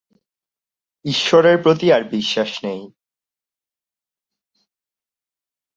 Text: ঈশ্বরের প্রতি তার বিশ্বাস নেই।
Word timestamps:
ঈশ্বরের 1.05 1.57
প্রতি 1.63 1.87
তার 1.89 2.03
বিশ্বাস 2.03 2.51
নেই। 2.65 2.81